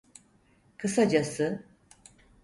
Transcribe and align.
Kısacası… 0.77 1.63